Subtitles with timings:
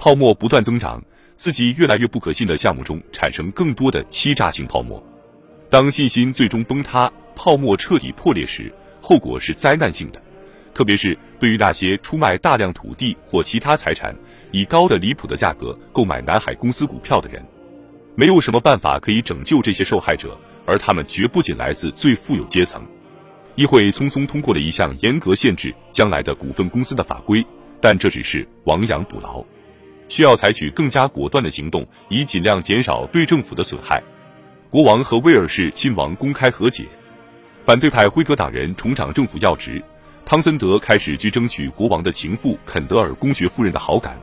[0.00, 1.04] 泡沫不断增长，
[1.36, 4.98] 自己越来越不可信的项目中产生更多的欺诈性泡沫。
[5.68, 10.18] 当信心最终崩塌，泡沫彻底破裂时，后果是灾难性的。
[10.72, 14.16] 特别是对于那些出卖大量土地或其他财产，
[14.52, 17.44] 以高的离谱的价格购买南海公司股票的人，
[18.14, 22.82] 没有什么办法可以拯救这些受害者，而他们绝不仅来自最富有阶层。
[23.54, 27.44] 议会匆匆通过了一项严格限制将来的股份公司的法规，
[27.82, 29.44] 但这只是亡羊补牢，
[30.10, 34.02] 需要采取更加果断的行动，以尽量减少对政府的损害。
[34.68, 36.84] 国王和威尔士亲王公开和解，
[37.64, 39.82] 反对派辉格党人重掌政府要职。
[40.26, 44.18] 汤森德开始去争取国王的情妇肯德尔公爵夫人的好感，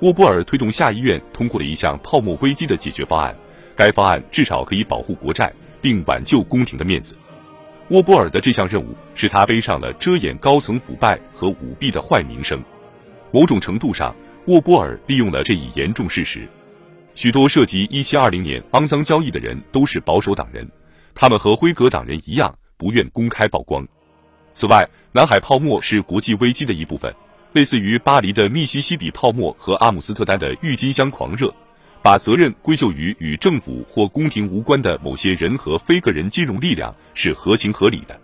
[0.00, 3.36] 沃波尔推动下议院通过了一项泡沫危机的解决方案，
[3.76, 7.14] 该方案至少可以保护国债并挽救宫廷的面子。
[7.88, 12.62] 沃波尔的这项任务使他背上了遮掩高层腐败和舞弊的坏名声。
[13.32, 14.14] 某种程度上，
[14.46, 16.48] 沃波尔利用了这一严重事实。
[17.16, 20.68] 许多涉及1720年肮脏交易的人都是保守党人，
[21.14, 23.86] 他们和辉格党人一样不愿公开曝光。
[24.52, 27.12] 此外，南海泡沫是国际危机的一部分，
[27.52, 31.52] 类似于巴黎的密西西比泡沫和阿姆斯特丹的郁金香狂热，
[32.00, 38.16] 把责任归咎于与政府或宫廷无关的某些人和非个人金融力量是合情合理的。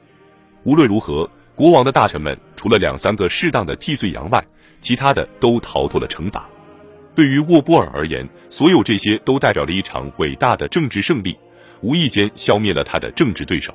[0.63, 4.43] 无论如何，国王的大臣们除了两三个适当的替罪羊外，
[4.83, 6.47] 其他的都逃脱了惩罚。
[7.15, 11.35] 对于沃波尔而言，所有这些都代表了一场伟大的政治胜利，
[11.81, 13.75] 无意间消灭了他的政治对手。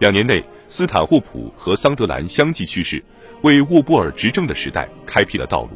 [0.00, 3.02] 两年内，斯坦霍普和桑德兰相继去世，
[3.42, 5.70] 为沃波尔执政的时代开辟了道路。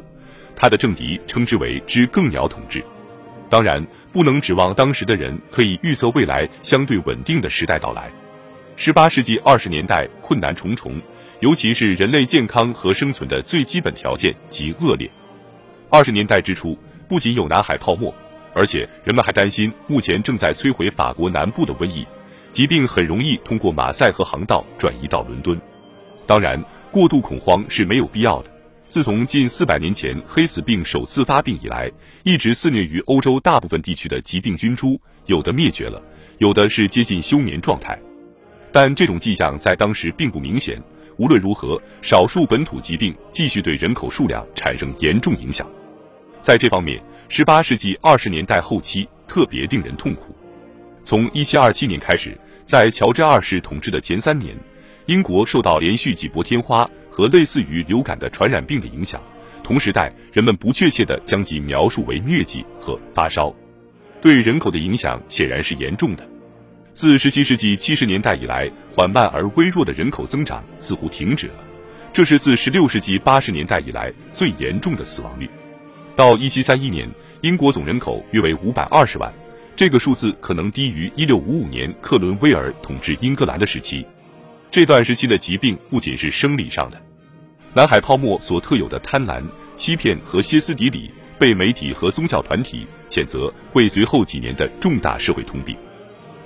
[0.57, 2.85] 他的政敌称之为“之更鸟统治”。
[3.49, 8.11] 当然，不能指望当时的人可以预测未来相对稳定的时代到来。
[8.77, 11.01] 十八世纪二十年代困难重重，
[11.41, 15.09] 尤其是人类健康和生存的最基本条件极恶劣。
[15.89, 16.77] 二十年代之初，
[17.09, 18.13] 不仅有南海泡沫，
[18.55, 22.05] 而且人们还担心目前正在摧毁法国南部的瘟疫。
[22.51, 25.61] 疾病很容易通过马赛河航道转移到伦敦，
[26.27, 28.51] 当然，过度恐慌是没有必要的。
[28.89, 31.93] 自从近四百年前黑死病首次发病以来，
[32.25, 36.03] 一直肆虐于欧洲大部分地区的疾病菌株，有的灭绝了，
[36.39, 37.97] 有的是接近休眠状态。
[38.73, 40.83] 但这种迹象在当时并不明显。
[41.19, 45.67] 无论如何，少数本土疾病继续对人口数量产生严重影响。
[46.41, 50.35] 在这方面，十八世纪二十年代后期特别令人痛苦。
[51.05, 54.57] 从一七二七年开始，在乔治二世统治的前三年，
[55.07, 59.21] 英国受到连续几波天花和类似于流感的传染病的影响。
[59.65, 63.53] 同时代，人们不确切地将其描述为疟疾和发烧，
[64.21, 66.25] 对人口的影响显然是严重的。
[66.99, 71.55] 自十七世纪七十年代以来，缓慢而微弱的人口增长似乎停止了，
[72.13, 75.49] 这是自十六世纪八十年代以来最严重的死亡率。
[76.17, 77.09] 到一七三一年，
[77.41, 79.33] 英国总人口约为五百二十万。
[79.77, 84.05] 这个数字可能低于一六五五年克伦威尔统治英格兰的时期。
[84.69, 87.01] 这段时期的疾病不仅是生理上的，
[87.75, 89.41] 南海泡沫所特有的贪婪、
[89.77, 95.77] 欺骗和歇斯底里，被媒体和宗教团体谴责为随后几年的重大社会通病。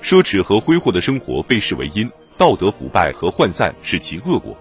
[0.02, 4.56] 奢侈和挥霍的生活被视为因，道德腐败和涣散是其恶果。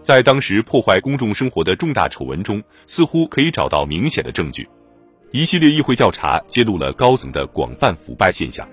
[0.00, 4.66] 在当时破坏公众生活的重大丑闻中，似乎可以找到明显的证据。
[5.32, 8.66] 一系列议会调查揭露了高层的广泛腐败现象。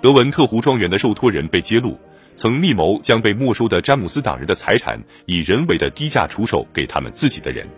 [0.00, 1.98] 德文特湖庄园的受托人被揭露，
[2.34, 7.68] 曾密谋将被没收的詹姆斯党人的财产以人为的低价出售给他们自己的人。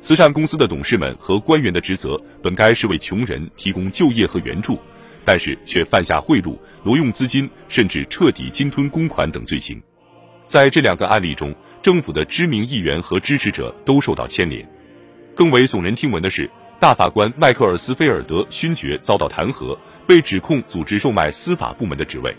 [0.00, 4.78] 慈善公司的董事们和官员的职责本该是为穷人提供就业和援助，
[5.26, 9.82] 但是却犯下贿赂、挪用资金，甚至彻底鲸吞公款等罪行。
[10.46, 14.66] 在这两个案例中，政府的知名议员和支持者都受到牵连。
[15.34, 16.48] 更为耸人听闻的是。
[16.78, 19.74] 大法官迈克尔斯菲尔德勋爵遭到弹劾，
[20.06, 22.36] 被指控组织售卖司法部门的职位。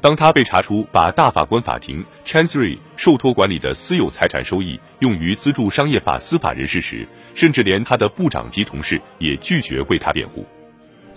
[0.00, 10.46] 当他被查出把大法官法庭 Chancery 受托管理的私有财产收益用于资助商业法司法人士时，甚至连他的部长级同事也拒绝为他辩护。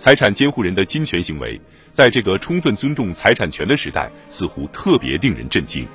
[0.00, 1.60] 财产监护人的侵权行为，
[1.90, 5.86] 在这个充分尊重财产权的时代，似乎特别令人震惊。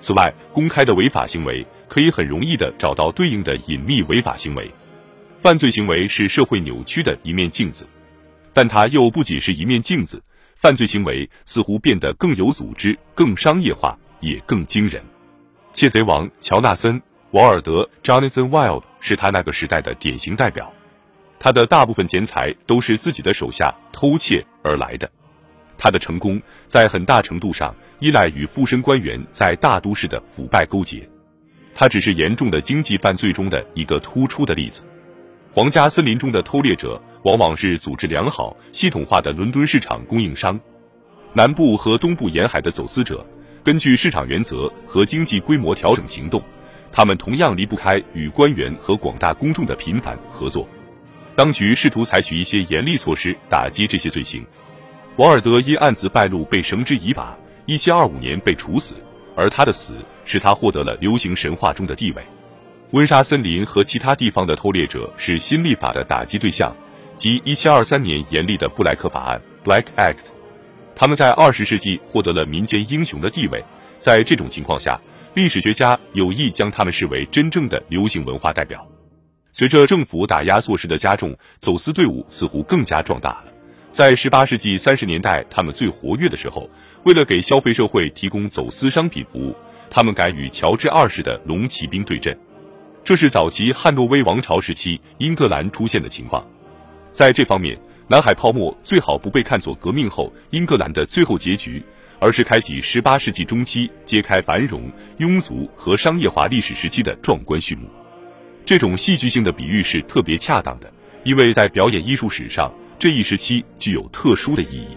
[0.00, 4.68] 此外，公开的违法行为可以很容易的找到对应的隐秘违法行为。
[5.38, 7.86] 犯罪行为是社会扭曲的一面镜子，
[8.52, 10.20] 但它又不仅是一面镜子。
[10.56, 15.00] 犯罪行为似乎变得更有组织、更商业化，也更惊人。
[15.72, 17.00] 窃贼王乔纳森·
[17.30, 20.72] 瓦尔德 （Jonathan Wild） 是他那个时代的典型代表。
[21.38, 25.10] 他的大部分钱财都是自己的手下偷窃而来的。
[25.78, 31.06] 他的成功在很大程度上依赖与富绅官员在大都市的腐败勾结。
[31.74, 34.80] 他只是严重的经济犯罪中的一个突出的例子。
[35.52, 40.58] 皇家森林中的偷猎者往往是组织良好、系统化的伦敦市场供应商。
[41.34, 43.24] 南部和东部沿海的走私者，
[43.62, 46.42] 根据市场原则和经济规模调整行动，
[46.90, 50.66] 他们同样离不开与官员和广大公众的频繁合作。
[51.36, 54.44] 当局试图采取一些严厉措施打击这些罪行。
[55.16, 57.36] 王尔德因案子败露被绳之以法，
[57.66, 58.94] 一七二五年被处死，
[59.36, 59.94] 而他的死
[60.24, 62.22] 使他获得了流行神话中的地位。
[62.92, 66.74] 温莎森林和其他地方的偷猎者是新立法的打击对象，
[67.16, 70.16] 即一七二三年严厉的布莱克法案 （Black Act）。
[70.94, 73.62] 他们在二十世纪获得了民间英雄的地位，
[73.98, 74.98] 在这种情况下，
[75.34, 78.86] 历史学家有意将他们视为真正的流行文化代表。
[79.58, 83.44] 随着政府打压措施的加重，走私队伍似乎更加壮大了。
[83.90, 86.68] 在十八世纪三十年代，他们最活跃的时候，
[87.04, 89.56] 为了给消费社会提供走私商品服务，
[89.88, 92.38] 他们敢与乔治二世的龙骑兵对阵。
[93.02, 96.46] 这是早期汉诺威王朝时期英格兰出现的情况。
[97.10, 101.82] 在这方面，南海泡沫最好不被看作革命后英格兰的最后结局，
[102.18, 107.88] 而是开启十八世纪中期揭开繁荣、庸俗和商业化历史时期的壮观序幕。
[108.66, 110.92] 这种戏剧性的比喻是特别恰当的，
[111.22, 114.88] 因为在表演艺术史上，这一时期具有特殊的意义。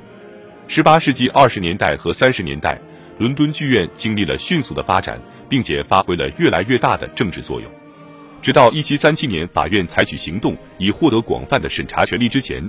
[0.68, 2.81] 十八世纪二十年代和三十年代，
[3.19, 7.71] 伦敦剧院经历了迅速的发展，并且发挥了越来越大的政治作用。
[8.42, 12.63] 直到一七三七年，法院采取行动以获得广泛的审查权利之前，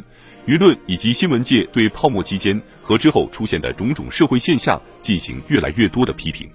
[0.47, 6.47] 舆论以及新闻界对泡沫期间和之后出现的种种社会现象进行越来越多的批评。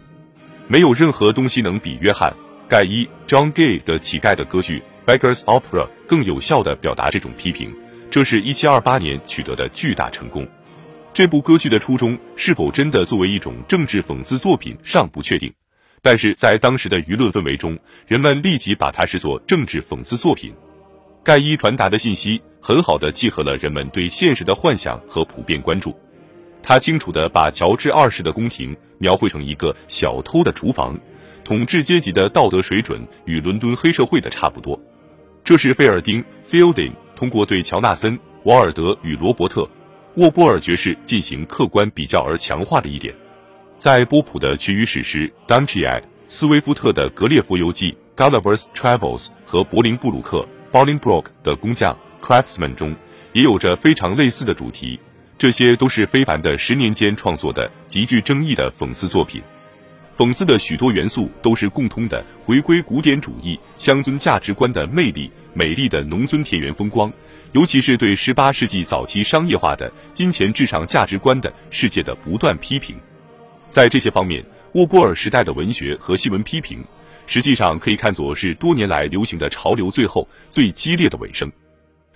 [0.67, 2.31] 没有任何东西能比约翰·
[2.67, 7.71] 盖伊 （John Gay） 的乞丐的歌剧《Beggars Opera》更有效地表达这种批评。
[8.09, 10.47] 这是一七二八年取得的巨大成功。
[11.13, 15.53] 这部歌剧的初衷是否真的作为一种政治讽刺作品尚不确定。
[16.01, 17.77] 但是在当时的舆论氛围中，
[18.07, 20.51] 人们立即把它视作政治讽刺作品。
[21.23, 25.95] 盖伊传达的信息很好的契合了人们对现实的幻想和普遍关注。
[26.63, 30.99] 他清楚的把乔治二世的宫廷描绘成一个小偷的厨房，
[31.45, 34.77] 统治阶级的道德水准与伦敦黑社会的差不多。
[35.43, 39.61] 这是费尔丁 （Fielding） 通过对乔纳森、瓦尔德与罗伯特·
[40.15, 43.13] 沃波尔爵士进行客观比较而强化的一点。
[43.77, 47.95] 在波普的群语史诗《d u n c h i a d 斯威夫特的《格列佛游记》
[48.31, 51.95] 《Gulliver's Travels》和柏林布鲁克 （Bolingbroke） 的工匠
[52.25, 52.95] 《Craftsman》中，
[53.33, 54.99] 也有着非常类似的主题。
[55.37, 59.43] 这些都是非凡的十年间创作的极具争议的讽刺作品。
[60.17, 67.11] 讽刺的许多元素都是共通的，回归古典主义乡村价值观的魅力，美丽的农村田园风光，
[67.51, 72.95] 尤其是对十八世纪早期商业化的金钱至上价值观的世界的不断批评。
[73.69, 74.41] 在这些方面，
[74.71, 76.81] 沃波尔时代的文学和新闻批评，
[77.27, 81.51] 实际上可以看作是多年来流行的潮流最后最激烈的尾声。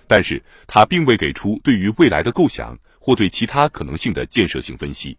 [0.06, 5.18] 但是，他并未给出对于未来的构想或对其他可能性的建设性分析。